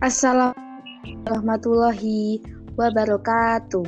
Assalamualaikum 0.00 1.28
warahmatullahi 1.28 2.40
wabarakatuh. 2.80 3.84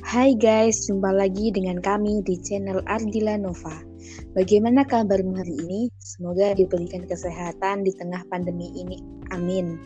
Hai 0.00 0.32
guys, 0.40 0.88
jumpa 0.88 1.12
lagi 1.12 1.52
dengan 1.52 1.76
kami 1.84 2.24
di 2.24 2.40
channel 2.40 2.80
Ardila 2.88 3.36
Nova. 3.36 3.84
Bagaimana 4.32 4.88
kabarmu 4.88 5.36
hari 5.36 5.60
ini? 5.68 5.92
Semoga 6.00 6.56
diberikan 6.56 7.04
kesehatan 7.04 7.84
di 7.84 7.92
tengah 8.00 8.24
pandemi 8.32 8.72
ini. 8.72 8.96
Amin. 9.28 9.76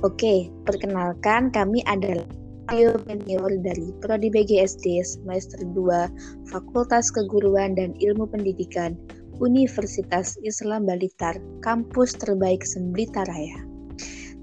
Oke, 0.00 0.48
perkenalkan 0.64 1.52
kami 1.52 1.84
adalah 1.84 2.24
Ayo 2.72 2.96
Senior 3.04 3.60
dari 3.60 3.92
Prodi 4.00 4.32
BGSD 4.32 5.04
semester 5.04 5.60
2 5.68 6.48
Fakultas 6.48 7.12
Keguruan 7.12 7.76
dan 7.76 7.92
Ilmu 8.00 8.24
Pendidikan 8.24 8.96
Universitas 9.36 10.40
Islam 10.40 10.88
Balitar, 10.88 11.36
kampus 11.60 12.16
terbaik 12.16 12.64
Semblita 12.64 13.28
Raya. 13.28 13.71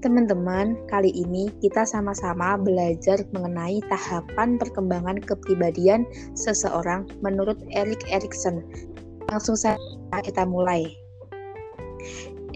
Teman-teman, 0.00 0.80
kali 0.88 1.12
ini 1.12 1.52
kita 1.60 1.84
sama-sama 1.84 2.56
belajar 2.56 3.20
mengenai 3.36 3.84
tahapan 3.92 4.56
perkembangan 4.56 5.20
kepribadian 5.20 6.08
seseorang 6.32 7.04
menurut 7.20 7.60
Erik 7.68 8.00
Erikson. 8.08 8.64
Langsung 9.28 9.60
saja 9.60 9.76
kita 10.24 10.48
mulai. 10.48 10.88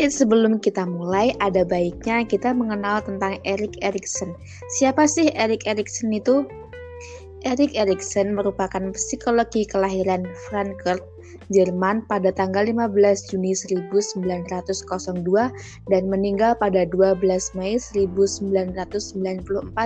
Eh, 0.01 0.09
sebelum 0.09 0.57
kita 0.57 0.89
mulai, 0.89 1.37
ada 1.45 1.69
baiknya 1.69 2.25
kita 2.25 2.57
mengenal 2.57 3.05
tentang 3.05 3.37
Erik 3.45 3.77
Erikson. 3.85 4.33
Siapa 4.81 5.05
sih 5.05 5.29
Erik 5.37 5.69
Erikson 5.69 6.17
itu? 6.17 6.49
Erik 7.45 7.77
Erikson 7.77 8.33
merupakan 8.33 8.81
psikologi 8.97 9.69
kelahiran 9.69 10.25
Frankfurt 10.49 11.05
Jerman 11.53 12.01
pada 12.09 12.33
tanggal 12.33 12.65
15 12.65 12.97
Juni 13.29 13.53
1902 13.53 13.93
dan 15.93 16.03
meninggal 16.09 16.57
pada 16.57 16.89
12 16.89 17.21
Mei 17.53 17.77
1994 17.77 18.81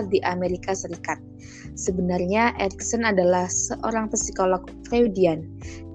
di 0.07 0.19
Amerika 0.23 0.71
Serikat. 0.71 1.19
Sebenarnya 1.75 2.55
Erikson 2.63 3.03
adalah 3.03 3.51
seorang 3.51 4.07
psikolog 4.15 4.63
Freudian, 4.87 5.43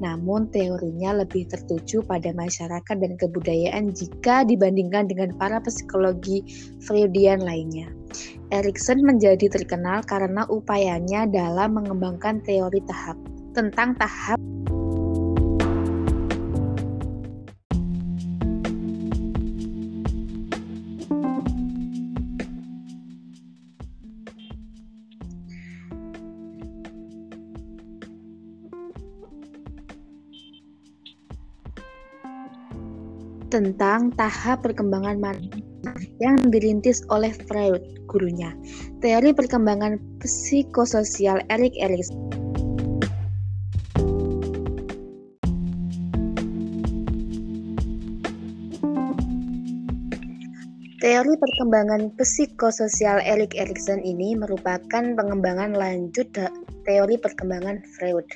namun 0.04 0.52
teorinya 0.52 1.24
lebih 1.24 1.48
tertuju 1.48 2.04
pada 2.04 2.36
masyarakat 2.36 2.96
dan 3.00 3.16
kebudayaan 3.16 3.96
jika 3.96 4.44
dibandingkan 4.44 5.08
dengan 5.08 5.32
para 5.40 5.64
psikologi 5.64 6.44
Freudian 6.84 7.40
lainnya. 7.40 7.88
Erikson 8.54 9.02
menjadi 9.02 9.50
terkenal 9.50 10.06
karena 10.06 10.46
upayanya 10.46 11.26
dalam 11.26 11.74
mengembangkan 11.74 12.38
teori 12.46 12.86
tahap 12.86 13.18
tentang 13.58 13.98
tahap 13.98 14.38
tentang 33.50 34.14
tahap 34.14 34.62
perkembangan 34.62 35.18
manusia 35.18 35.73
yang 36.22 36.38
dirintis 36.54 37.02
oleh 37.10 37.34
Freud, 37.50 37.82
gurunya. 38.06 38.54
Teori 39.00 39.34
perkembangan 39.34 39.98
psikososial 40.22 41.42
Erik 41.50 41.74
Erikson 41.80 42.34
Teori 51.04 51.36
perkembangan 51.36 52.16
psikososial 52.16 53.20
Erik 53.28 53.60
Erikson 53.60 54.00
ini 54.08 54.40
merupakan 54.40 55.04
pengembangan 55.04 55.76
lanjut 55.76 56.32
teori 56.84 57.16
perkembangan 57.20 57.84
Freud. 57.96 58.28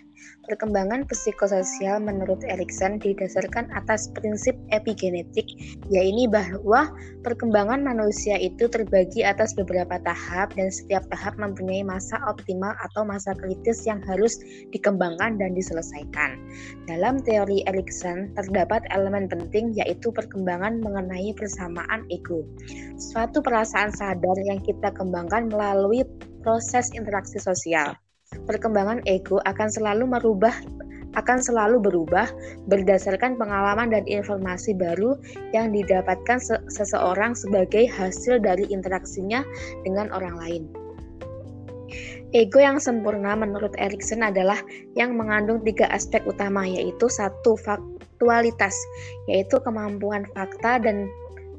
Perkembangan 0.48 1.04
psikososial 1.12 2.00
menurut 2.00 2.40
Erikson 2.48 2.98
didasarkan 3.04 3.68
atas 3.76 4.08
prinsip 4.16 4.56
epigenetik, 4.72 5.46
yaitu 5.92 6.26
bahwa 6.32 6.88
perkembangan 7.22 7.84
manusia 7.84 8.40
itu 8.40 8.66
terbagi 8.72 9.28
atas 9.28 9.52
beberapa 9.60 10.00
tahap 10.08 10.56
dan 10.56 10.72
setiap 10.72 11.04
tahap 11.12 11.36
mempunyai 11.36 11.84
masa 11.84 12.16
optimal 12.26 12.72
atau 12.80 13.04
masa 13.04 13.36
kritis 13.36 13.84
yang 13.84 14.00
harus 14.08 14.40
dikembangkan 14.72 15.36
dan 15.36 15.52
diselesaikan. 15.52 16.40
Dalam 16.88 17.20
teori 17.22 17.68
Erikson 17.68 18.32
terdapat 18.40 18.88
elemen 18.96 19.28
penting 19.28 19.76
yaitu 19.76 20.10
perkembangan 20.16 20.80
mengenai 20.80 21.36
persamaan 21.36 22.08
ego. 22.08 22.48
Suatu 22.96 23.44
perasaan 23.44 23.92
sadar 23.92 24.38
yang 24.48 24.64
kita 24.64 24.96
kembangkan 24.96 25.52
melalui 25.52 26.08
proses 26.40 26.88
interaksi 26.96 27.38
sosial. 27.38 28.00
Perkembangan 28.48 29.04
ego 29.08 29.44
akan 29.44 29.68
selalu 29.68 30.08
merubah 30.08 30.56
akan 31.18 31.42
selalu 31.42 31.82
berubah 31.82 32.30
berdasarkan 32.70 33.42
pengalaman 33.42 33.90
dan 33.90 34.06
informasi 34.06 34.78
baru 34.78 35.18
yang 35.50 35.74
didapatkan 35.74 36.38
se 36.38 36.62
seseorang 36.70 37.34
sebagai 37.34 37.90
hasil 37.90 38.38
dari 38.38 38.70
interaksinya 38.70 39.42
dengan 39.82 40.14
orang 40.14 40.36
lain. 40.38 40.64
Ego 42.36 42.60
yang 42.60 42.78
sempurna 42.78 43.34
menurut 43.34 43.72
Erikson 43.80 44.22
adalah 44.22 44.60
yang 44.94 45.16
mengandung 45.16 45.64
tiga 45.64 45.88
aspek 45.90 46.22
utama 46.28 46.68
yaitu 46.68 47.08
satu 47.08 47.56
faktualitas 47.56 48.76
yaitu 49.32 49.58
kemampuan 49.64 50.28
fakta 50.36 50.78
dan 50.84 51.08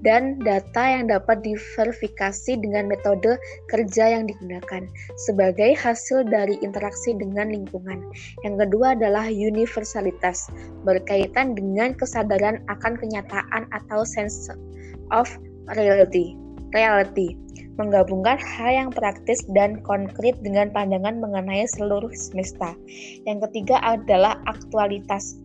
dan 0.07 0.39
data 0.43 0.83
yang 0.83 1.11
dapat 1.11 1.43
diverifikasi 1.43 2.53
dengan 2.59 2.87
metode 2.87 3.39
kerja 3.71 4.19
yang 4.19 4.31
digunakan 4.31 4.87
sebagai 5.29 5.75
hasil 5.75 6.27
dari 6.31 6.59
interaksi 6.63 7.15
dengan 7.19 7.51
lingkungan. 7.51 8.03
Yang 8.47 8.69
kedua 8.69 8.95
adalah 8.95 9.27
universalitas, 9.27 10.47
berkaitan 10.87 11.59
dengan 11.59 11.95
kesadaran 11.99 12.63
akan 12.71 12.95
kenyataan 12.99 13.67
atau 13.75 14.07
sense 14.07 14.51
of 15.11 15.27
reality. 15.75 16.39
Reality 16.77 17.35
menggabungkan 17.79 18.37
hal 18.43 18.71
yang 18.75 18.91
praktis 18.91 19.47
dan 19.55 19.79
konkret 19.87 20.35
dengan 20.43 20.69
pandangan 20.75 21.23
mengenai 21.23 21.65
seluruh 21.79 22.11
semesta. 22.11 22.75
Yang 23.25 23.49
ketiga 23.49 23.79
adalah 23.87 24.43
aktualitas, 24.51 25.39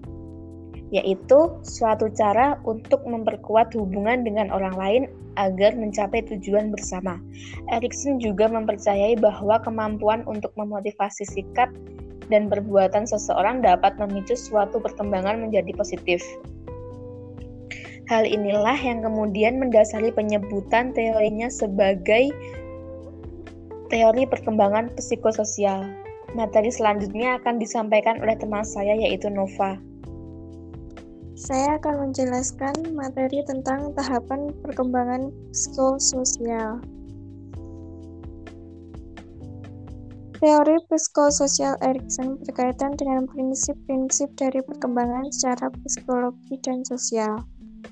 yaitu 0.94 1.50
suatu 1.66 2.06
cara 2.14 2.62
untuk 2.70 3.02
memperkuat 3.10 3.74
hubungan 3.74 4.22
dengan 4.22 4.54
orang 4.54 4.78
lain 4.78 5.04
agar 5.42 5.74
mencapai 5.74 6.22
tujuan 6.30 6.70
bersama. 6.70 7.18
Erikson 7.74 8.22
juga 8.22 8.46
mempercayai 8.46 9.18
bahwa 9.18 9.58
kemampuan 9.66 10.22
untuk 10.30 10.54
memotivasi 10.54 11.26
sikap 11.26 11.74
dan 12.30 12.46
perbuatan 12.48 13.10
seseorang 13.10 13.66
dapat 13.66 13.98
memicu 13.98 14.38
suatu 14.38 14.78
perkembangan 14.78 15.42
menjadi 15.42 15.74
positif. 15.74 16.22
Hal 18.12 18.30
inilah 18.30 18.78
yang 18.78 19.02
kemudian 19.02 19.58
mendasari 19.58 20.14
penyebutan 20.14 20.94
teorinya 20.94 21.50
sebagai 21.50 22.30
teori 23.90 24.30
perkembangan 24.30 24.94
psikososial. 24.94 25.90
Materi 26.38 26.70
selanjutnya 26.70 27.42
akan 27.42 27.58
disampaikan 27.58 28.22
oleh 28.22 28.38
teman 28.38 28.62
saya 28.68 28.94
yaitu 28.94 29.32
Nova. 29.32 29.93
Saya 31.34 31.82
akan 31.82 32.10
menjelaskan 32.10 32.94
materi 32.94 33.42
tentang 33.50 33.90
tahapan 33.98 34.54
perkembangan 34.62 35.34
psikososial. 35.50 36.78
Teori 40.38 40.78
psikososial 40.92 41.74
Erikson 41.82 42.38
berkaitan 42.38 42.94
dengan 43.02 43.26
prinsip-prinsip 43.26 44.30
dari 44.38 44.62
perkembangan 44.62 45.34
secara 45.34 45.74
psikologi 45.88 46.60
dan 46.62 46.86
sosial, 46.86 47.42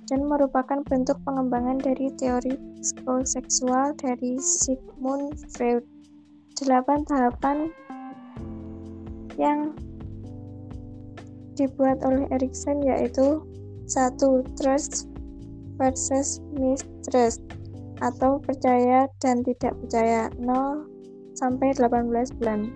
dan 0.06 0.27
merupakan 0.30 0.83
bentuk 0.86 1.18
pengembangan 1.25 1.81
dari 1.81 2.13
teori 2.21 2.54
psikoseksual 2.77 3.98
dari 3.98 4.38
Sigmund 4.38 5.33
Freud. 5.50 5.81
Delapan 6.62 7.01
tahapan 7.10 7.74
yang 9.39 9.74
dibuat 11.62 12.02
oleh 12.02 12.25
Erikson 12.34 12.81
yaitu 12.81 13.46
satu 13.86 14.42
Trust 14.58 15.06
versus 15.78 16.42
mistrust 16.58 17.46
atau 18.02 18.42
percaya 18.42 19.06
dan 19.22 19.46
tidak 19.46 19.78
percaya 19.78 20.34
0 20.42 20.90
sampai 21.38 21.74
18 21.78 22.10
bulan. 22.42 22.74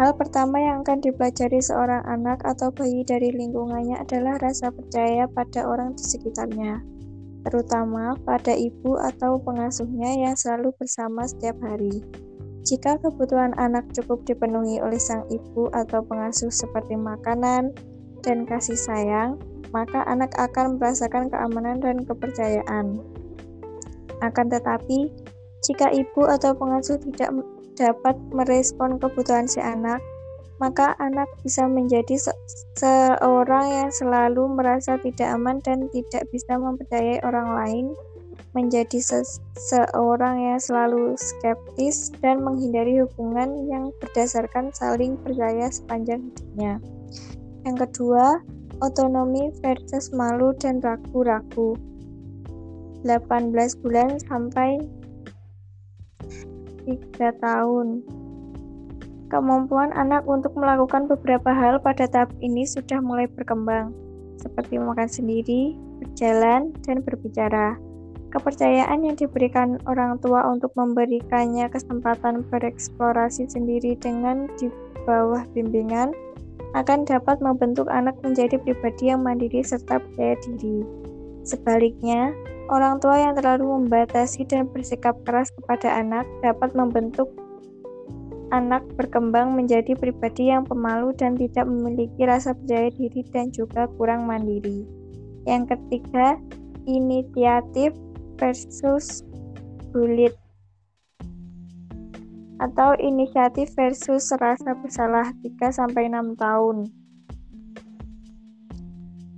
Hal 0.00 0.16
pertama 0.16 0.56
yang 0.56 0.80
akan 0.80 1.04
dipelajari 1.04 1.60
seorang 1.60 2.00
anak 2.08 2.40
atau 2.44 2.72
bayi 2.72 3.04
dari 3.04 3.36
lingkungannya 3.36 4.00
adalah 4.00 4.40
rasa 4.40 4.72
percaya 4.72 5.28
pada 5.28 5.68
orang 5.68 5.92
di 5.92 6.04
sekitarnya, 6.04 6.80
terutama 7.44 8.16
pada 8.24 8.56
ibu 8.56 8.96
atau 8.96 9.36
pengasuhnya 9.44 10.24
yang 10.24 10.32
selalu 10.36 10.72
bersama 10.80 11.28
setiap 11.28 11.60
hari. 11.60 12.00
Jika 12.64 12.96
kebutuhan 13.00 13.52
anak 13.60 13.88
cukup 13.92 14.24
dipenuhi 14.24 14.80
oleh 14.80 15.00
sang 15.00 15.24
ibu 15.28 15.68
atau 15.72 16.00
pengasuh 16.04 16.52
seperti 16.52 16.96
makanan, 16.96 17.72
dan 18.22 18.48
kasih 18.48 18.76
sayang, 18.76 19.40
maka 19.70 20.02
anak 20.06 20.34
akan 20.36 20.76
merasakan 20.76 21.30
keamanan 21.30 21.78
dan 21.80 22.02
kepercayaan. 22.04 23.00
Akan 24.20 24.46
tetapi, 24.52 25.08
jika 25.64 25.92
ibu 25.92 26.24
atau 26.28 26.56
pengasuh 26.56 27.00
tidak 27.00 27.32
dapat 27.76 28.16
merespon 28.32 29.00
kebutuhan 29.00 29.48
si 29.48 29.60
anak, 29.60 30.00
maka 30.60 30.92
anak 31.00 31.26
bisa 31.40 31.64
menjadi 31.64 32.20
se 32.20 32.32
seorang 32.76 33.72
yang 33.72 33.90
selalu 33.92 34.44
merasa 34.52 35.00
tidak 35.00 35.32
aman 35.32 35.56
dan 35.64 35.88
tidak 35.88 36.28
bisa 36.28 36.60
mempercayai 36.60 37.24
orang 37.24 37.48
lain, 37.56 37.86
menjadi 38.52 39.00
se 39.00 39.24
seorang 39.56 40.52
yang 40.52 40.60
selalu 40.60 41.16
skeptis 41.16 42.12
dan 42.20 42.44
menghindari 42.44 43.00
hubungan 43.00 43.64
yang 43.72 43.88
berdasarkan 44.04 44.68
saling 44.76 45.16
percaya 45.24 45.72
sepanjang 45.72 46.28
hidupnya. 46.28 46.76
Yang 47.64 47.76
kedua, 47.88 48.40
otonomi 48.80 49.52
versus 49.60 50.08
malu 50.16 50.56
dan 50.56 50.80
ragu-ragu. 50.80 51.76
18 53.04 53.52
bulan 53.80 54.16
sampai 54.20 54.80
3 56.84 57.44
tahun. 57.44 58.04
Kemampuan 59.30 59.94
anak 59.94 60.26
untuk 60.26 60.56
melakukan 60.58 61.06
beberapa 61.06 61.54
hal 61.54 61.78
pada 61.78 62.10
tahap 62.10 62.34
ini 62.42 62.66
sudah 62.66 62.98
mulai 62.98 63.30
berkembang, 63.30 63.94
seperti 64.42 64.80
makan 64.80 65.06
sendiri, 65.06 65.78
berjalan, 66.02 66.74
dan 66.82 66.98
berbicara. 67.04 67.78
Kepercayaan 68.34 69.06
yang 69.06 69.14
diberikan 69.14 69.78
orang 69.86 70.18
tua 70.18 70.46
untuk 70.50 70.74
memberikannya 70.74 71.70
kesempatan 71.70 72.42
bereksplorasi 72.50 73.46
sendiri 73.46 73.94
dengan 73.98 74.50
di 74.58 74.70
bawah 75.06 75.46
bimbingan 75.54 76.10
akan 76.78 77.02
dapat 77.02 77.42
membentuk 77.42 77.90
anak 77.90 78.14
menjadi 78.22 78.56
pribadi 78.62 79.10
yang 79.10 79.26
mandiri 79.26 79.62
serta 79.62 79.98
percaya 79.98 80.38
diri. 80.46 80.86
Sebaliknya, 81.42 82.30
orang 82.70 83.02
tua 83.02 83.18
yang 83.18 83.34
terlalu 83.34 83.82
membatasi 83.82 84.46
dan 84.46 84.70
bersikap 84.70 85.18
keras 85.26 85.50
kepada 85.58 85.98
anak 85.98 86.28
dapat 86.44 86.70
membentuk 86.78 87.26
anak 88.50 88.82
berkembang 88.98 89.54
menjadi 89.54 89.94
pribadi 89.94 90.50
yang 90.50 90.66
pemalu 90.66 91.14
dan 91.14 91.38
tidak 91.38 91.66
memiliki 91.70 92.26
rasa 92.26 92.54
percaya 92.54 92.90
diri 92.90 93.22
dan 93.30 93.54
juga 93.54 93.86
kurang 93.94 94.26
mandiri. 94.26 94.82
Yang 95.46 95.74
ketiga, 95.74 96.38
inisiatif 96.86 97.94
versus 98.36 99.22
bullied 99.94 100.34
atau 102.60 102.92
inisiatif 103.00 103.72
versus 103.72 104.28
rasa 104.36 104.76
bersalah 104.76 105.32
3 105.40 105.72
sampai 105.72 106.12
6 106.12 106.36
tahun. 106.36 106.76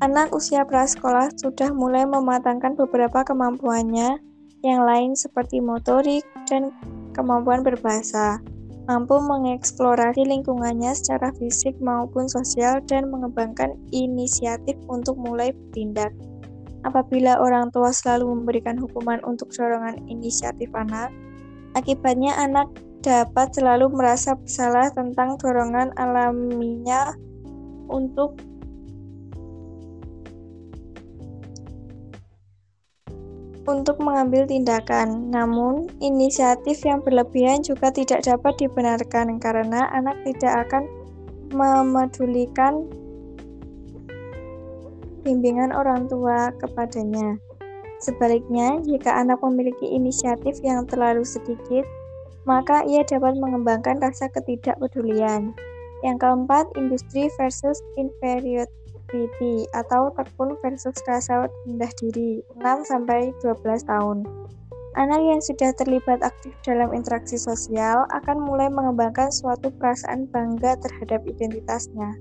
Anak 0.03 0.35
usia 0.35 0.67
prasekolah 0.67 1.31
sudah 1.39 1.71
mulai 1.71 2.03
mematangkan 2.03 2.75
beberapa 2.75 3.23
kemampuannya, 3.23 4.19
yang 4.67 4.83
lain 4.83 5.15
seperti 5.15 5.63
motorik 5.63 6.27
dan 6.51 6.75
kemampuan 7.15 7.63
berbahasa 7.63 8.43
mampu 8.91 9.15
mengeksplorasi 9.23 10.27
lingkungannya 10.27 10.91
secara 10.91 11.31
fisik 11.39 11.79
maupun 11.79 12.27
sosial 12.27 12.83
dan 12.91 13.15
mengembangkan 13.15 13.79
inisiatif 13.95 14.75
untuk 14.91 15.15
mulai 15.15 15.55
bertindak. 15.55 16.11
Apabila 16.83 17.39
orang 17.39 17.71
tua 17.71 17.95
selalu 17.95 18.43
memberikan 18.43 18.75
hukuman 18.75 19.23
untuk 19.23 19.55
dorongan 19.55 20.03
inisiatif 20.11 20.67
anak, 20.75 21.15
akibatnya 21.79 22.35
anak 22.35 22.67
dapat 23.03 23.51
selalu 23.53 23.91
merasa 23.91 24.39
bersalah 24.39 24.89
tentang 24.95 25.35
dorongan 25.37 25.91
alaminya 25.99 27.13
untuk 27.91 28.39
untuk 33.67 33.99
mengambil 34.03 34.47
tindakan. 34.47 35.31
Namun, 35.31 35.91
inisiatif 36.03 36.83
yang 36.83 37.03
berlebihan 37.03 37.63
juga 37.63 37.95
tidak 37.95 38.27
dapat 38.27 38.59
dibenarkan 38.59 39.39
karena 39.39 39.87
anak 39.95 40.19
tidak 40.27 40.67
akan 40.67 40.83
memedulikan 41.55 42.87
bimbingan 45.23 45.71
orang 45.71 46.11
tua 46.11 46.51
kepadanya. 46.59 47.39
Sebaliknya, 48.03 48.83
jika 48.83 49.15
anak 49.15 49.39
memiliki 49.47 49.87
inisiatif 49.87 50.59
yang 50.67 50.83
terlalu 50.91 51.23
sedikit, 51.23 51.87
maka 52.45 52.83
ia 52.87 53.07
dapat 53.07 53.39
mengembangkan 53.39 54.03
rasa 54.03 54.27
ketidakpedulian. 54.35 55.55
Yang 56.03 56.17
keempat, 56.19 56.67
industri 56.75 57.31
versus 57.39 57.79
inferiority 57.95 59.67
atau 59.71 60.11
tekun 60.19 60.59
versus 60.59 60.99
rasa 61.07 61.47
rendah 61.67 61.93
diri 62.03 62.43
6-12 62.59 63.87
tahun. 63.87 64.27
Anak 64.93 65.25
yang 65.25 65.41
sudah 65.41 65.73
terlibat 65.73 66.21
aktif 66.21 66.53
dalam 66.69 66.93
interaksi 66.93 67.41
sosial 67.41 68.05
akan 68.13 68.45
mulai 68.45 68.69
mengembangkan 68.69 69.33
suatu 69.33 69.73
perasaan 69.81 70.29
bangga 70.29 70.77
terhadap 70.85 71.25
identitasnya. 71.25 72.13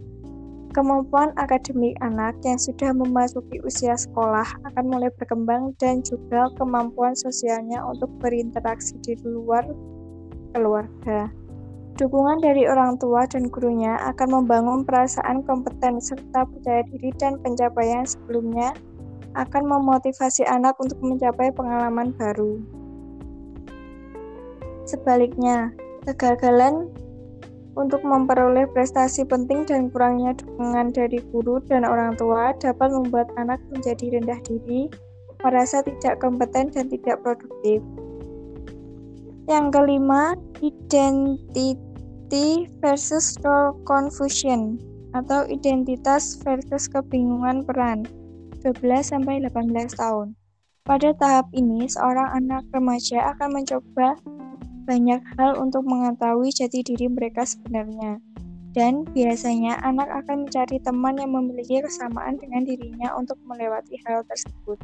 Kemampuan 0.72 1.36
akademik 1.36 2.00
anak 2.00 2.40
yang 2.48 2.56
sudah 2.56 2.96
memasuki 2.96 3.60
usia 3.68 3.92
sekolah 4.00 4.48
akan 4.72 4.88
mulai 4.88 5.12
berkembang 5.20 5.76
dan 5.84 6.00
juga 6.00 6.48
kemampuan 6.56 7.12
sosialnya 7.12 7.84
untuk 7.84 8.08
berinteraksi 8.24 8.96
di 9.04 9.20
luar 9.20 9.68
keluarga. 10.52 11.32
Dukungan 12.00 12.40
dari 12.40 12.66
orang 12.66 12.96
tua 12.98 13.28
dan 13.28 13.52
gurunya 13.52 14.00
akan 14.00 14.42
membangun 14.42 14.82
perasaan 14.88 15.44
kompeten 15.44 16.00
serta 16.00 16.48
percaya 16.48 16.82
diri 16.88 17.12
dan 17.20 17.38
pencapaian 17.44 18.08
sebelumnya 18.08 18.72
akan 19.36 19.64
memotivasi 19.68 20.44
anak 20.48 20.76
untuk 20.80 21.00
mencapai 21.04 21.52
pengalaman 21.52 22.12
baru. 22.16 22.60
Sebaliknya, 24.88 25.72
kegagalan 26.04 26.90
untuk 27.80 28.04
memperoleh 28.04 28.68
prestasi 28.76 29.24
penting 29.24 29.64
dan 29.64 29.88
kurangnya 29.88 30.36
dukungan 30.36 30.92
dari 30.92 31.24
guru 31.32 31.64
dan 31.72 31.88
orang 31.88 32.20
tua 32.20 32.52
dapat 32.60 32.92
membuat 32.92 33.32
anak 33.40 33.64
menjadi 33.72 34.20
rendah 34.20 34.40
diri, 34.44 34.92
merasa 35.40 35.80
tidak 35.80 36.20
kompeten 36.20 36.68
dan 36.74 36.92
tidak 36.92 37.24
produktif. 37.24 37.80
Yang 39.52 39.84
kelima, 39.84 40.40
identity 40.64 41.76
versus 42.80 43.36
role 43.44 43.76
confusion 43.84 44.80
atau 45.12 45.44
identitas 45.52 46.40
versus 46.40 46.88
kebingungan 46.88 47.68
peran 47.68 48.08
12 48.64 48.80
sampai 49.04 49.44
18 49.44 49.92
tahun. 50.00 50.40
Pada 50.88 51.12
tahap 51.20 51.52
ini, 51.52 51.84
seorang 51.84 52.32
anak 52.32 52.64
remaja 52.72 53.36
akan 53.36 53.60
mencoba 53.60 54.16
banyak 54.88 55.20
hal 55.36 55.60
untuk 55.60 55.84
mengetahui 55.84 56.48
jati 56.56 56.80
diri 56.80 57.12
mereka 57.12 57.44
sebenarnya. 57.44 58.24
Dan 58.72 59.04
biasanya 59.12 59.84
anak 59.84 60.08
akan 60.24 60.48
mencari 60.48 60.80
teman 60.80 61.20
yang 61.20 61.36
memiliki 61.36 61.84
kesamaan 61.84 62.40
dengan 62.40 62.64
dirinya 62.64 63.20
untuk 63.20 63.36
melewati 63.44 64.00
hal 64.08 64.24
tersebut. 64.32 64.80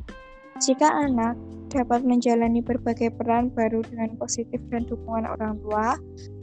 Jika 0.58 0.90
anak 0.90 1.38
dapat 1.70 2.02
menjalani 2.02 2.66
berbagai 2.66 3.14
peran 3.14 3.54
baru 3.54 3.86
dengan 3.86 4.18
positif 4.18 4.58
dan 4.74 4.90
dukungan 4.90 5.30
orang 5.30 5.62
tua, 5.62 5.94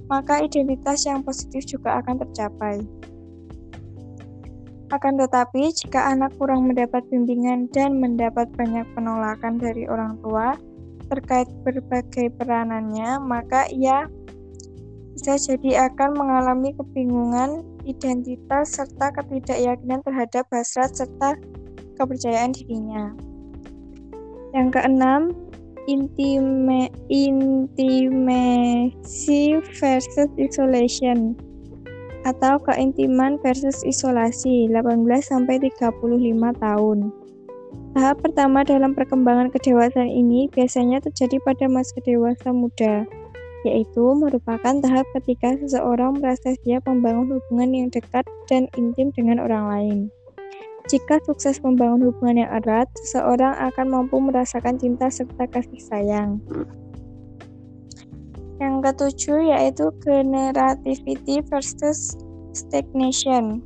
maka 0.06 0.44
identitas 0.44 1.02
yang 1.08 1.26
positif 1.26 1.66
juga 1.66 1.98
akan 1.98 2.22
tercapai. 2.22 2.78
Akan 4.94 5.18
tetapi, 5.18 5.74
jika 5.74 6.14
anak 6.14 6.30
kurang 6.38 6.70
mendapat 6.70 7.02
bimbingan 7.10 7.66
dan 7.74 7.98
mendapat 7.98 8.46
banyak 8.54 8.86
penolakan 8.94 9.58
dari 9.58 9.90
orang 9.90 10.14
tua 10.22 10.54
terkait 11.10 11.50
berbagai 11.66 12.30
peranannya, 12.38 13.18
maka 13.18 13.66
ia 13.74 14.06
bisa 15.18 15.34
jadi 15.34 15.90
akan 15.90 16.14
mengalami 16.14 16.70
kebingungan 16.78 17.66
identitas 17.82 18.78
serta 18.78 19.10
ketidakyakinan 19.18 20.04
terhadap 20.06 20.46
hasrat 20.54 20.94
serta 20.94 21.34
kepercayaan 21.98 22.54
dirinya. 22.54 23.33
Yang 24.54 24.78
keenam, 24.78 25.34
intime, 25.90 26.88
intimacy 27.10 28.80
versus 29.76 30.30
isolation 30.38 31.34
atau 32.24 32.56
keintiman 32.64 33.36
versus 33.44 33.84
isolasi 33.84 34.70
18 34.72 35.04
sampai 35.20 35.60
35 35.60 36.56
tahun. 36.56 37.12
Tahap 37.94 38.16
pertama 38.26 38.66
dalam 38.66 38.96
perkembangan 38.96 39.54
kedewasaan 39.54 40.10
ini 40.10 40.50
biasanya 40.50 40.98
terjadi 41.04 41.38
pada 41.46 41.70
masa 41.70 41.94
dewasa 42.02 42.50
muda, 42.50 43.06
yaitu 43.62 44.04
merupakan 44.18 44.80
tahap 44.82 45.06
ketika 45.20 45.54
seseorang 45.62 46.18
merasa 46.18 46.58
siap 46.64 46.82
membangun 46.90 47.38
hubungan 47.38 47.70
yang 47.70 47.88
dekat 47.92 48.26
dan 48.50 48.66
intim 48.74 49.14
dengan 49.14 49.38
orang 49.38 49.64
lain. 49.70 49.98
Jika 50.84 51.16
sukses 51.24 51.64
membangun 51.64 52.12
hubungan 52.12 52.44
yang 52.44 52.50
erat, 52.60 52.92
seseorang 53.00 53.56
akan 53.56 53.86
mampu 53.88 54.20
merasakan 54.20 54.76
cinta 54.76 55.08
serta 55.08 55.48
kasih 55.48 55.80
sayang. 55.80 56.44
Yang 58.60 58.74
ketujuh 58.92 59.48
yaitu 59.48 59.88
generativity 60.04 61.40
versus 61.48 62.12
stagnation 62.52 63.64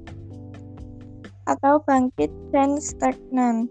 atau 1.50 1.82
bangkit 1.82 2.30
dan 2.54 2.78
stagnan. 2.78 3.66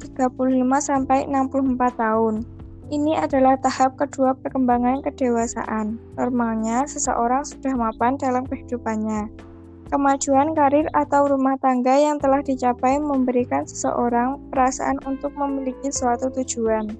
35 0.00 0.36
sampai 0.84 1.24
64 1.24 1.96
tahun. 1.96 2.44
Ini 2.90 3.22
adalah 3.22 3.54
tahap 3.62 3.94
kedua 3.96 4.34
perkembangan 4.34 5.00
kedewasaan. 5.06 5.96
Normalnya, 6.18 6.84
seseorang 6.84 7.46
sudah 7.46 7.78
mapan 7.78 8.18
dalam 8.18 8.42
kehidupannya. 8.44 9.49
Kemajuan 9.90 10.54
karir 10.54 10.86
atau 10.94 11.26
rumah 11.26 11.58
tangga 11.58 11.98
yang 11.98 12.22
telah 12.22 12.38
dicapai 12.46 13.02
memberikan 13.02 13.66
seseorang 13.66 14.38
perasaan 14.54 15.02
untuk 15.02 15.34
memiliki 15.34 15.90
suatu 15.90 16.30
tujuan. 16.30 16.94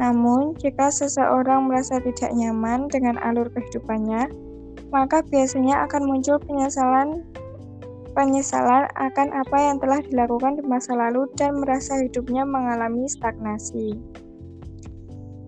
Namun, 0.00 0.56
jika 0.56 0.88
seseorang 0.88 1.68
merasa 1.68 2.00
tidak 2.00 2.32
nyaman 2.32 2.88
dengan 2.88 3.20
alur 3.20 3.52
kehidupannya, 3.52 4.32
maka 4.88 5.20
biasanya 5.28 5.84
akan 5.84 6.08
muncul 6.08 6.40
penyesalan 6.40 7.20
penyesalan 8.16 8.88
akan 8.96 9.28
apa 9.36 9.58
yang 9.60 9.76
telah 9.76 10.00
dilakukan 10.00 10.56
di 10.56 10.64
masa 10.64 10.96
lalu 10.96 11.28
dan 11.36 11.60
merasa 11.60 12.00
hidupnya 12.00 12.48
mengalami 12.48 13.04
stagnasi. 13.04 13.92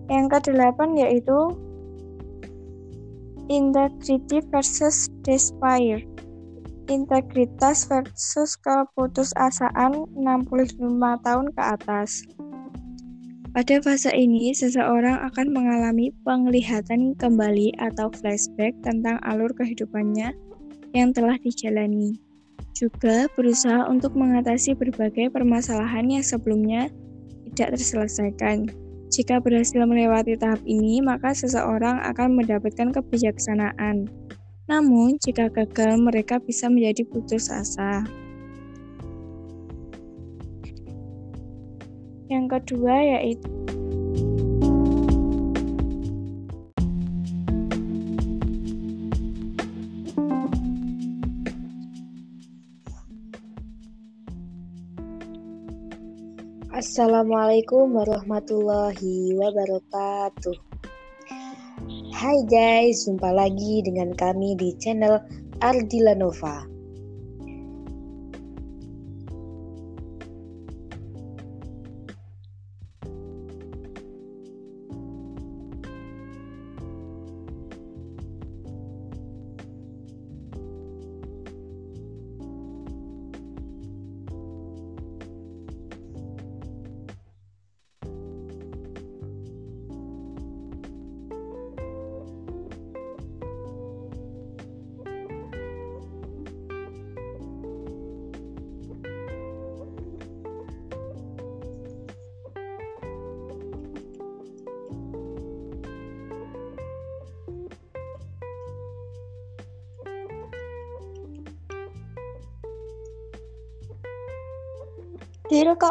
Yang 0.05 0.25
kedelapan 0.37 0.93
yaitu 0.93 1.57
integrity 3.49 4.45
versus 4.53 5.09
despair 5.25 6.05
integritas 6.89 7.85
versus 7.85 8.57
keputusasaan 8.59 10.09
65 10.17 10.75
tahun 11.23 11.47
ke 11.53 11.61
atas. 11.61 12.25
Pada 13.49 13.81
fase 13.81 14.13
ini, 14.13 14.53
seseorang 14.53 15.25
akan 15.25 15.49
mengalami 15.49 16.13
penglihatan 16.21 17.17
kembali 17.17 17.73
atau 17.81 18.13
flashback 18.13 18.77
tentang 18.85 19.17
alur 19.25 19.49
kehidupannya 19.57 20.37
yang 20.93 21.09
telah 21.13 21.33
dijalani. 21.41 22.17
Juga 22.77 23.25
berusaha 23.33 23.89
untuk 23.89 24.13
mengatasi 24.13 24.77
berbagai 24.77 25.33
permasalahan 25.33 26.07
yang 26.13 26.23
sebelumnya 26.25 26.93
tidak 27.49 27.81
terselesaikan. 27.81 28.69
Jika 29.09 29.41
berhasil 29.41 29.81
melewati 29.81 30.37
tahap 30.37 30.61
ini, 30.69 31.01
maka 31.01 31.33
seseorang 31.33 31.97
akan 32.05 32.37
mendapatkan 32.37 32.93
kebijaksanaan, 32.93 34.05
namun, 34.69 35.17
jika 35.17 35.49
gagal, 35.49 35.97
mereka 35.97 36.37
bisa 36.37 36.69
menjadi 36.69 37.01
putus 37.09 37.49
asa. 37.49 38.05
Yang 42.29 42.45
kedua 42.61 42.93
yaitu 43.01 43.49
Assalamualaikum 56.69 57.91
warahmatullahi 57.91 59.33
wabarakatuh. 59.35 60.68
Hai 62.19 62.43
guys, 62.51 63.07
jumpa 63.07 63.31
lagi 63.31 63.79
dengan 63.79 64.11
kami 64.11 64.51
di 64.59 64.75
channel 64.75 65.23
Ardila 65.63 66.11
Nova. 66.19 66.67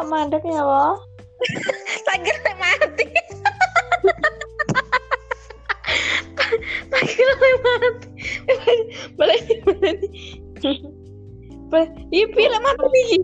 Mandek 0.09 0.43
ya, 0.43 0.97
tak 2.05 2.17
kira 2.25 2.51
mati. 2.61 3.05
kira 7.07 7.33
mati. 7.39 8.09
Balik 9.15 9.61
balik. 9.63 9.99
Iya, 12.09 12.25
pilih 12.33 12.61
mati. 12.65 13.21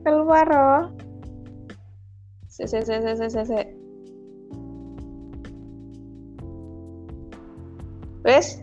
Keluar, 0.00 0.48
oh. 0.48 0.88
Se 2.48 2.64
se 2.66 2.80
se 2.80 2.96
se 3.04 3.12
se 3.16 3.28
se. 3.28 3.44
se. 3.44 3.60
Wes? 8.24 8.59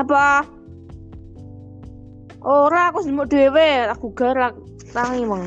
Nyapa? 0.00 0.48
Ora 2.40 2.88
aku 2.88 3.04
sing 3.04 3.20
dhewe, 3.28 3.84
aku 3.84 4.16
gerak 4.16 4.56
tangi 4.96 5.28
mong. 5.28 5.44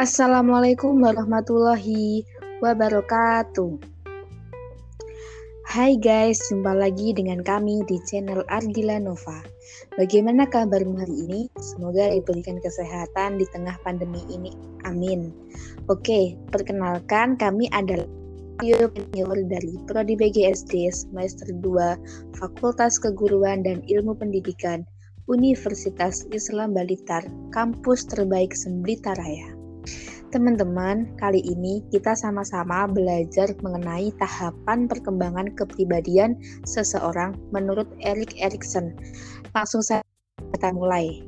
Assalamualaikum 0.00 1.04
warahmatullahi 1.04 2.24
wabarakatuh. 2.64 3.84
Hai 5.68 6.00
guys, 6.00 6.40
jumpa 6.48 6.72
lagi 6.72 7.12
dengan 7.12 7.44
kami 7.44 7.84
di 7.84 8.00
channel 8.08 8.40
Ardila 8.48 8.96
Nova. 8.96 9.44
Bagaimana 10.00 10.48
kabarmu 10.48 11.04
hari 11.04 11.28
ini? 11.28 11.40
Semoga 11.60 12.16
diberikan 12.16 12.56
kesehatan 12.64 13.36
di 13.36 13.44
tengah 13.52 13.76
pandemi 13.84 14.24
ini. 14.32 14.56
Amin. 14.88 15.36
Oke, 15.92 16.32
perkenalkan 16.48 17.36
kami 17.36 17.68
adalah 17.68 18.08
Video 18.64 18.88
Penyiar 18.88 19.36
dari 19.52 19.76
Prodi 19.84 20.16
BGSD 20.16 20.88
semester 20.96 21.52
2 21.52 22.40
Fakultas 22.40 22.96
Keguruan 22.96 23.68
dan 23.68 23.84
Ilmu 23.84 24.16
Pendidikan 24.16 24.80
Universitas 25.28 26.24
Islam 26.32 26.72
Balitar, 26.72 27.28
kampus 27.52 28.08
terbaik 28.08 28.56
Semblitaraya. 28.56 29.59
Teman-teman, 30.30 31.10
kali 31.18 31.42
ini 31.42 31.82
kita 31.90 32.14
sama-sama 32.14 32.86
belajar 32.86 33.50
mengenai 33.66 34.14
tahapan 34.22 34.86
perkembangan 34.86 35.50
kepribadian 35.58 36.38
seseorang 36.62 37.34
menurut 37.50 37.90
Erik 37.98 38.38
Erikson. 38.38 38.94
Langsung 39.50 39.82
saja 39.82 40.06
kita 40.54 40.70
mulai. 40.70 41.26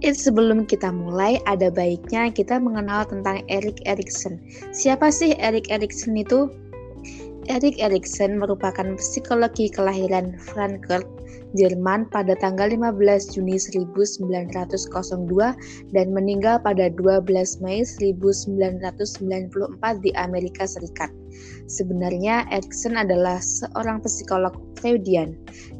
It, 0.00 0.16
sebelum 0.16 0.64
kita 0.64 0.88
mulai, 0.94 1.42
ada 1.44 1.68
baiknya 1.68 2.32
kita 2.32 2.56
mengenal 2.56 3.04
tentang 3.04 3.44
Erik 3.52 3.84
Erikson. 3.84 4.40
Siapa 4.72 5.12
sih 5.12 5.36
Erik 5.36 5.68
Erikson 5.68 6.16
itu? 6.16 6.48
Erik 7.50 7.82
Erikson 7.82 8.38
merupakan 8.38 8.94
psikologi 8.94 9.68
kelahiran 9.68 10.38
Frankfurt, 10.38 11.04
Jerman 11.50 12.06
pada 12.14 12.38
tanggal 12.38 12.70
15 12.70 13.34
Juni 13.34 13.58
1902 13.58 14.78
dan 15.90 16.06
meninggal 16.14 16.62
pada 16.62 16.86
12 16.94 17.26
Mei 17.58 17.82
1994 17.82 18.54
di 20.04 20.14
Amerika 20.14 20.62
Serikat. 20.62 21.10
Sebenarnya 21.66 22.46
Erikson 22.50 22.98
adalah 22.98 23.42
seorang 23.42 24.02
psikolog 24.02 24.54
Freudian, 24.78 25.34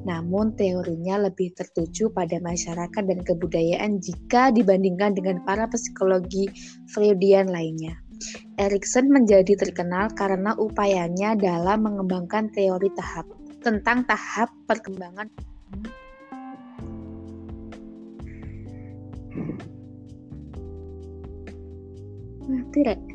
namun 0.06 0.54
teorinya 0.58 1.30
lebih 1.30 1.54
tertuju 1.54 2.10
pada 2.10 2.38
masyarakat 2.42 3.02
dan 3.06 3.20
kebudayaan 3.22 4.02
jika 4.02 4.50
dibandingkan 4.54 5.14
dengan 5.14 5.42
para 5.46 5.70
psikologi 5.70 6.50
Freudian 6.94 7.50
lainnya. 7.50 7.94
Erikson 8.60 9.08
menjadi 9.08 9.56
terkenal 9.56 10.12
karena 10.12 10.52
upayanya 10.60 11.32
dalam 11.38 11.88
mengembangkan 11.88 12.52
teori 12.52 12.92
tahap 12.92 13.24
tentang 13.64 14.04
tahap 14.08 14.48
perkembangan 14.68 15.28
tidak 22.70 23.09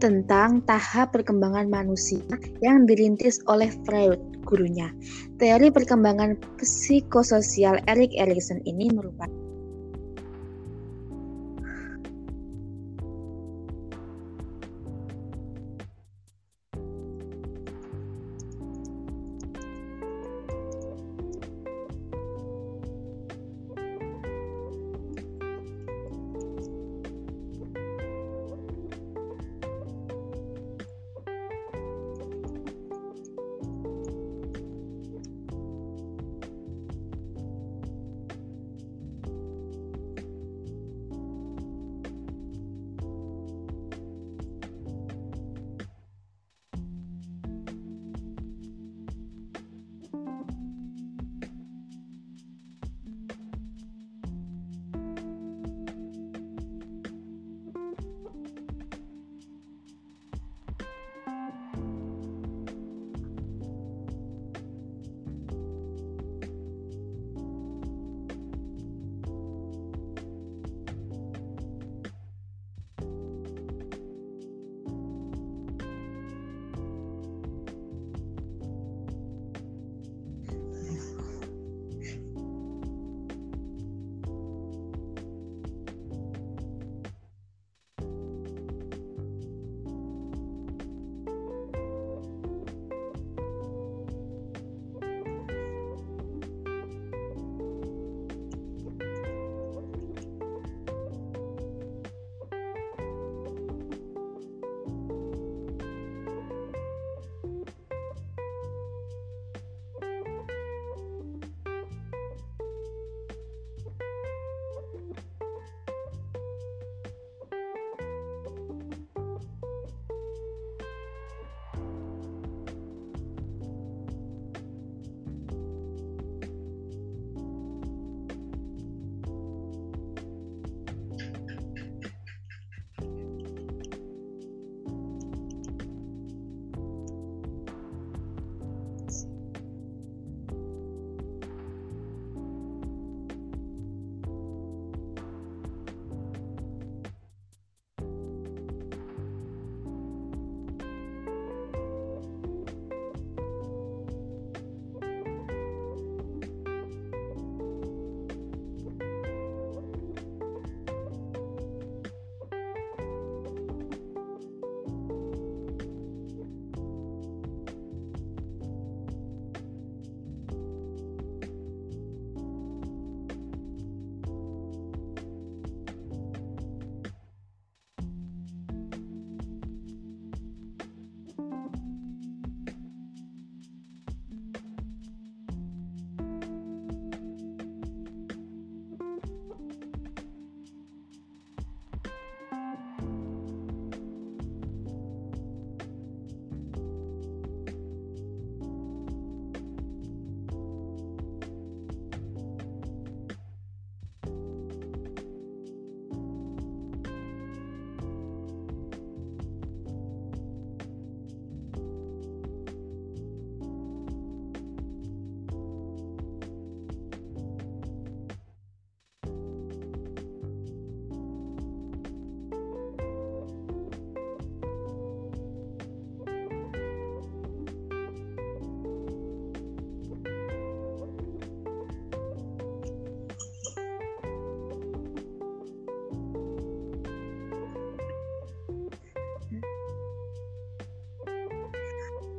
tentang 0.00 0.64
tahap 0.64 1.12
perkembangan 1.12 1.68
manusia 1.68 2.24
yang 2.64 2.88
dirintis 2.88 3.38
oleh 3.46 3.68
Freud, 3.84 4.18
gurunya. 4.48 4.88
Teori 5.36 5.68
perkembangan 5.68 6.40
psikososial 6.58 7.78
Erik 7.84 8.16
Erikson 8.16 8.64
ini 8.64 8.88
merupakan 8.88 9.39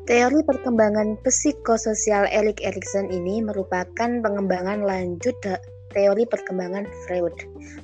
Teori 0.09 0.41
perkembangan 0.45 1.21
psikososial 1.21 2.25
Erik 2.33 2.61
Erikson 2.65 3.13
ini 3.13 3.41
merupakan 3.41 4.09
pengembangan 4.21 4.81
lanjut 4.81 5.37
teori 5.93 6.23
perkembangan 6.25 6.87
Freud. 7.05 7.35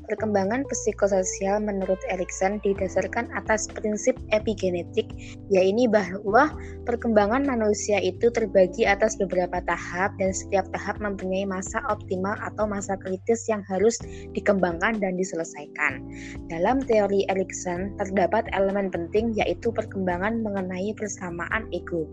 Perkembangan 0.10 0.66
psikososial 0.66 1.62
menurut 1.62 2.00
Erikson 2.10 2.58
didasarkan 2.66 3.30
atas 3.36 3.70
prinsip 3.70 4.18
epigenetik, 4.34 5.07
yaitu 5.48 5.88
bahwa 5.88 6.52
perkembangan 6.88 7.44
manusia 7.44 8.00
itu 8.00 8.32
terbagi 8.32 8.88
atas 8.88 9.20
beberapa 9.20 9.60
tahap 9.68 10.16
dan 10.20 10.32
setiap 10.32 10.68
tahap 10.72 11.00
mempunyai 11.04 11.44
masa 11.44 11.84
optimal 11.92 12.36
atau 12.44 12.68
masa 12.68 12.96
kritis 13.00 13.48
yang 13.52 13.64
harus 13.68 14.00
dikembangkan 14.32 15.00
dan 15.00 15.16
diselesaikan. 15.20 16.04
Dalam 16.48 16.84
teori 16.84 17.28
Erikson 17.28 17.96
terdapat 18.00 18.48
elemen 18.56 18.88
penting 18.92 19.36
yaitu 19.36 19.72
perkembangan 19.72 20.40
mengenai 20.44 20.96
persamaan 20.96 21.68
ego. 21.76 22.08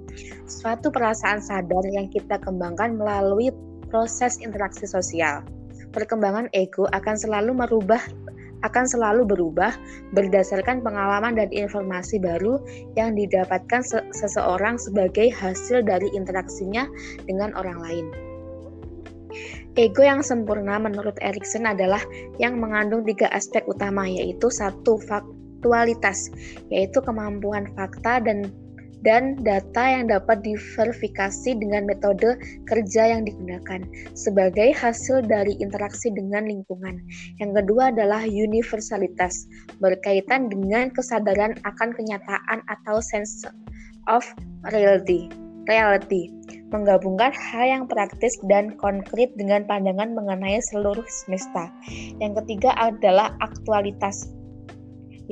Suatu 0.50 0.90
perasaan 0.90 1.38
sadar 1.42 1.84
yang 1.90 2.10
kita 2.10 2.38
kembangkan 2.42 2.98
melalui 2.98 3.54
proses 3.88 4.42
interaksi 4.42 4.90
sosial 4.90 5.46
perkembangan 5.94 6.50
ego 6.50 6.90
akan 6.90 7.14
selalu 7.14 7.54
merubah 7.54 8.02
akan 8.64 8.84
selalu 8.88 9.28
berubah 9.28 9.76
berdasarkan 10.16 10.80
pengalaman 10.80 11.36
dan 11.36 11.52
informasi 11.52 12.16
baru 12.18 12.58
yang 12.96 13.12
didapatkan 13.12 13.84
se 13.84 14.00
seseorang 14.16 14.80
sebagai 14.80 15.28
hasil 15.30 15.84
dari 15.84 16.08
interaksinya 16.16 16.88
dengan 17.28 17.52
orang 17.54 17.78
lain. 17.84 18.06
Ego 19.74 20.06
yang 20.06 20.22
sempurna 20.22 20.78
menurut 20.78 21.18
Erikson 21.18 21.66
adalah 21.66 21.98
yang 22.38 22.62
mengandung 22.62 23.02
tiga 23.02 23.26
aspek 23.34 23.66
utama 23.66 24.06
yaitu 24.06 24.46
satu 24.46 25.02
faktualitas 25.02 26.30
yaitu 26.70 27.02
kemampuan 27.02 27.66
fakta 27.74 28.22
dan 28.22 28.54
dan 29.04 29.36
data 29.44 29.84
yang 29.84 30.08
dapat 30.08 30.40
diverifikasi 30.42 31.54
dengan 31.60 31.84
metode 31.84 32.40
kerja 32.66 33.14
yang 33.14 33.22
digunakan 33.28 33.84
sebagai 34.16 34.72
hasil 34.72 35.22
dari 35.28 35.54
interaksi 35.60 36.10
dengan 36.10 36.48
lingkungan. 36.48 36.98
Yang 37.38 37.62
kedua 37.62 37.92
adalah 37.92 38.24
universalitas, 38.24 39.46
berkaitan 39.78 40.48
dengan 40.48 40.88
kesadaran 40.90 41.54
akan 41.68 41.92
kenyataan 41.92 42.64
atau 42.66 42.98
sense 43.04 43.44
of 44.08 44.24
reality. 44.72 45.28
Reality 45.64 46.28
menggabungkan 46.74 47.30
hal 47.30 47.64
yang 47.64 47.84
praktis 47.86 48.34
dan 48.50 48.74
konkret 48.82 49.30
dengan 49.38 49.62
pandangan 49.62 50.10
mengenai 50.10 50.58
seluruh 50.74 51.06
semesta. 51.06 51.70
Yang 52.18 52.42
ketiga 52.42 52.74
adalah 52.74 53.30
aktualitas, 53.38 54.34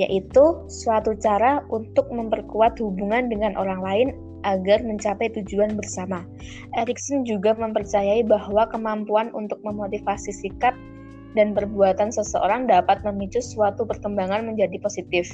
yaitu 0.00 0.44
suatu 0.72 1.12
cara 1.20 1.60
untuk 1.68 2.08
memperkuat 2.08 2.80
hubungan 2.80 3.28
dengan 3.28 3.52
orang 3.60 3.80
lain 3.84 4.08
agar 4.42 4.82
mencapai 4.82 5.30
tujuan 5.38 5.78
bersama. 5.78 6.26
Erikson 6.74 7.22
juga 7.22 7.54
mempercayai 7.54 8.26
bahwa 8.26 8.66
kemampuan 8.70 9.30
untuk 9.36 9.62
memotivasi 9.62 10.34
sikap 10.34 10.74
dan 11.38 11.56
perbuatan 11.56 12.12
seseorang 12.12 12.68
dapat 12.68 13.00
memicu 13.06 13.40
suatu 13.40 13.86
perkembangan 13.86 14.44
menjadi 14.44 14.76
positif. 14.82 15.30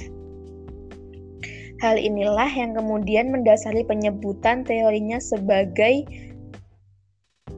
Hal 1.79 1.95
inilah 1.95 2.51
yang 2.51 2.75
kemudian 2.75 3.31
mendasari 3.31 3.87
penyebutan 3.87 4.67
teorinya 4.67 5.15
sebagai 5.23 6.03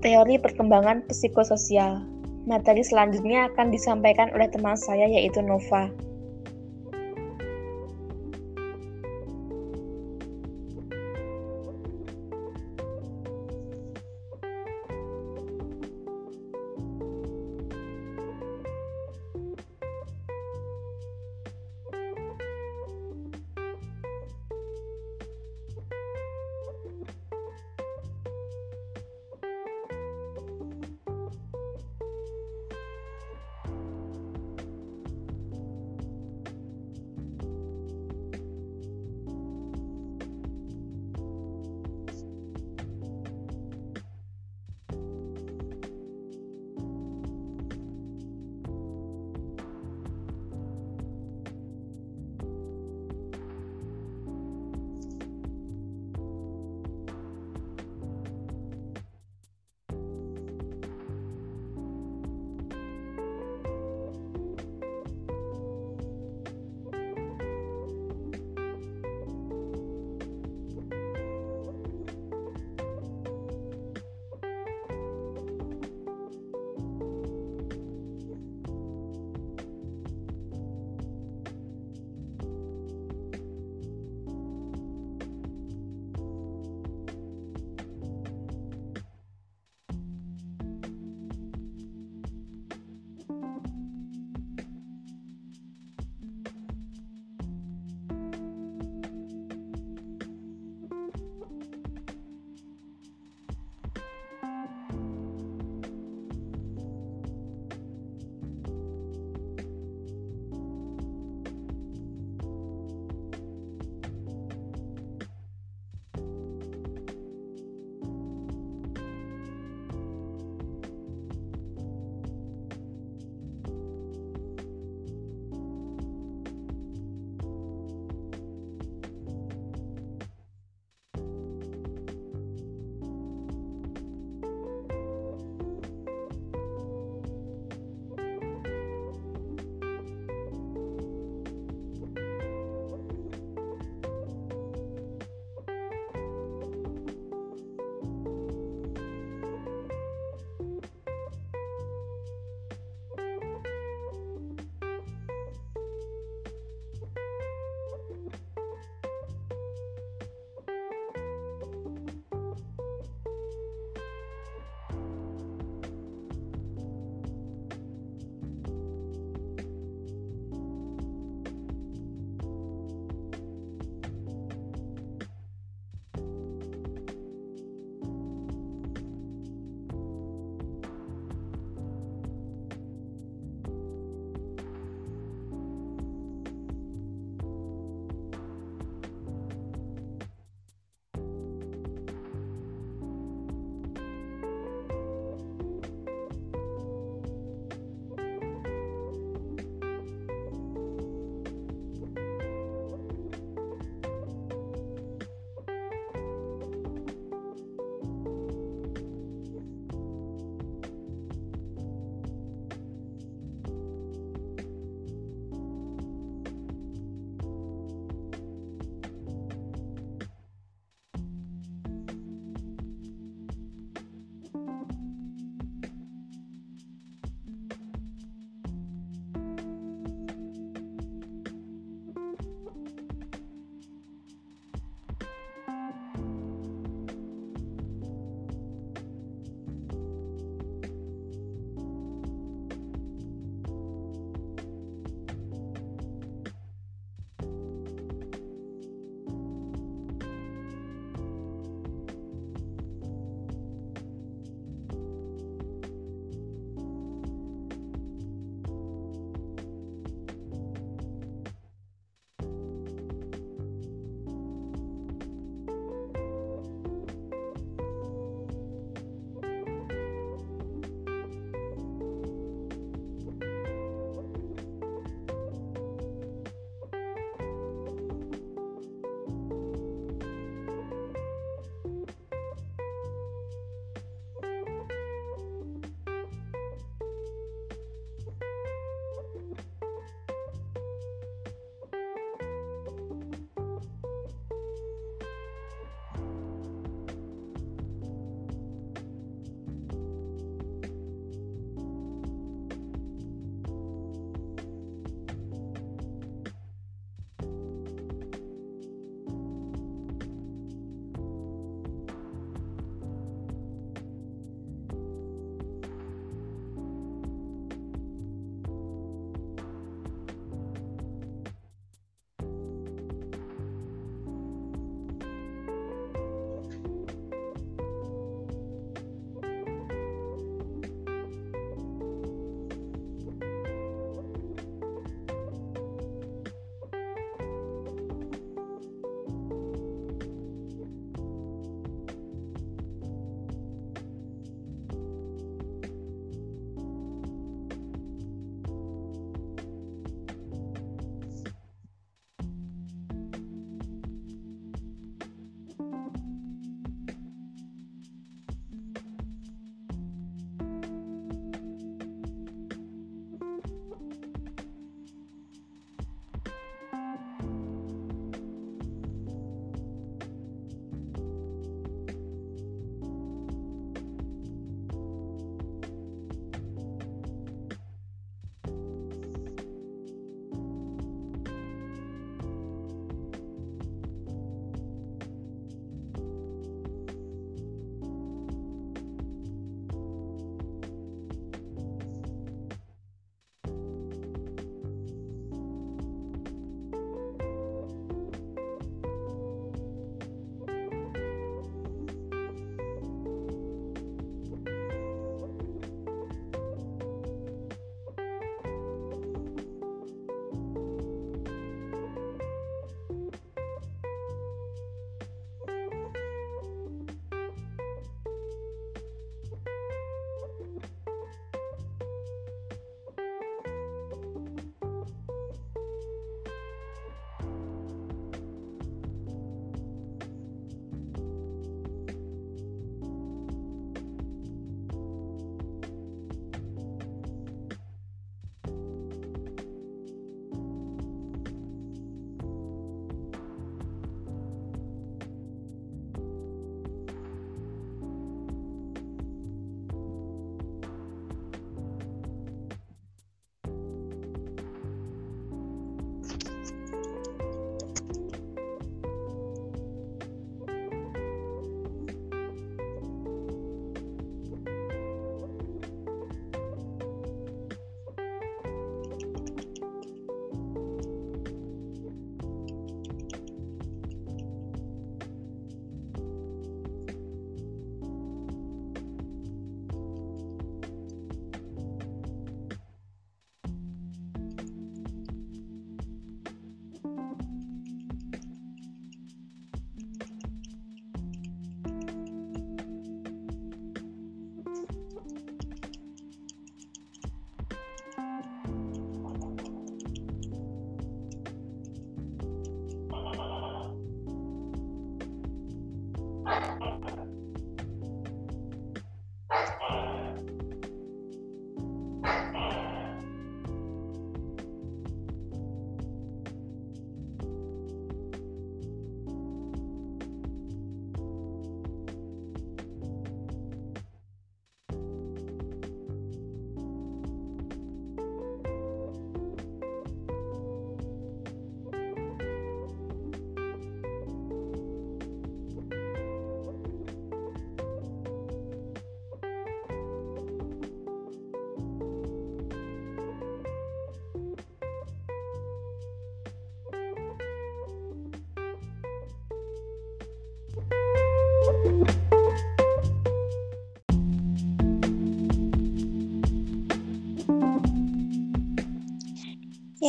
teori 0.06 0.38
perkembangan 0.38 1.10
psikososial. 1.10 2.06
Materi 2.46 2.86
selanjutnya 2.86 3.50
akan 3.54 3.74
disampaikan 3.74 4.30
oleh 4.34 4.50
teman 4.50 4.78
saya 4.78 5.10
yaitu 5.10 5.42
Nova. 5.42 5.90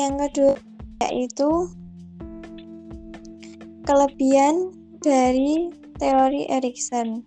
Yang 0.02 0.14
kedua 0.26 0.54
yaitu 1.06 1.70
kelebihan 3.86 4.74
dari 4.98 5.70
teori 6.02 6.50
Erikson. 6.50 7.22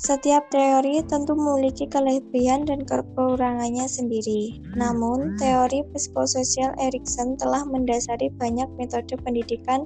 Setiap 0.00 0.48
teori 0.48 1.04
tentu 1.04 1.36
memiliki 1.36 1.84
kelebihan 1.84 2.64
dan 2.64 2.88
kekurangannya 2.88 3.84
sendiri. 3.84 4.56
Namun, 4.72 5.36
teori 5.36 5.84
psikososial 5.92 6.72
Erikson 6.80 7.36
telah 7.36 7.68
mendasari 7.68 8.32
banyak 8.40 8.64
metode 8.80 9.12
pendidikan 9.20 9.84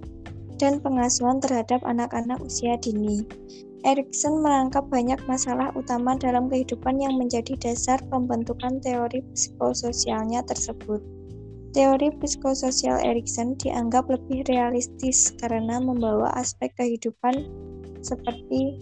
dan 0.54 0.78
pengasuhan 0.78 1.42
terhadap 1.42 1.82
anak-anak 1.82 2.38
usia 2.46 2.78
dini. 2.78 3.26
Erikson 3.82 4.38
merangkap 4.38 4.86
banyak 4.86 5.18
masalah 5.26 5.74
utama 5.74 6.14
dalam 6.14 6.46
kehidupan 6.46 7.02
yang 7.02 7.18
menjadi 7.18 7.58
dasar 7.58 7.98
pembentukan 8.06 8.78
teori 8.78 9.18
psikososialnya 9.34 10.46
tersebut. 10.46 11.02
Teori 11.74 12.14
psikososial 12.22 13.02
Erikson 13.02 13.58
dianggap 13.58 14.06
lebih 14.06 14.46
realistis 14.46 15.34
karena 15.42 15.82
membawa 15.82 16.30
aspek 16.38 16.70
kehidupan 16.78 17.50
seperti 17.98 18.78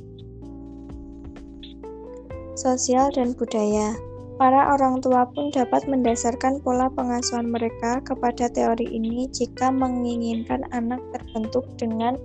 sosial, 2.62 3.08
dan 3.16 3.32
budaya. 3.32 3.96
Para 4.36 4.74
orang 4.74 4.98
tua 5.04 5.28
pun 5.30 5.54
dapat 5.54 5.86
mendasarkan 5.86 6.60
pola 6.66 6.90
pengasuhan 6.90 7.46
mereka 7.46 8.02
kepada 8.02 8.50
teori 8.50 8.88
ini 8.88 9.28
jika 9.30 9.70
menginginkan 9.70 10.66
anak 10.74 10.98
terbentuk 11.14 11.62
dengan 11.78 12.18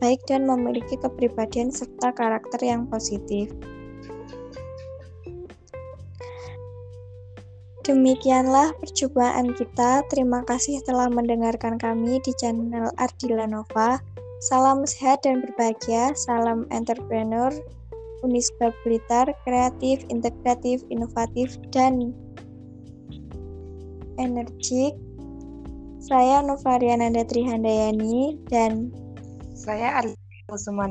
baik 0.00 0.22
dan 0.30 0.46
memiliki 0.46 0.96
kepribadian 0.96 1.68
serta 1.68 2.14
karakter 2.14 2.62
yang 2.62 2.86
positif. 2.88 3.50
Demikianlah 7.86 8.74
percobaan 8.82 9.54
kita. 9.54 10.02
Terima 10.10 10.42
kasih 10.42 10.82
telah 10.82 11.06
mendengarkan 11.06 11.78
kami 11.78 12.18
di 12.26 12.34
channel 12.34 12.90
Ardila 12.98 13.46
Nova. 13.46 14.02
Salam 14.42 14.82
sehat 14.82 15.22
dan 15.22 15.42
berbahagia. 15.42 16.10
Salam 16.18 16.66
entrepreneur. 16.74 17.54
Unisba 18.26 18.74
Blitar, 18.82 19.30
kreatif, 19.46 20.02
integratif, 20.10 20.82
inovatif, 20.90 21.54
dan 21.70 22.10
energik. 24.18 24.98
Saya 26.02 26.42
Novariananda 26.42 27.22
Trihandayani 27.22 28.42
dan 28.50 28.90
saya 29.54 30.02
Arif 30.02 30.18
Kusuma 30.50 30.90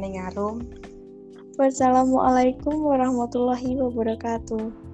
Wassalamualaikum 1.57 2.85
warahmatullahi 2.85 3.75
wabarakatuh. 3.81 4.86